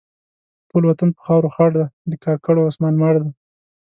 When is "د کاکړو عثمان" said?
2.11-2.93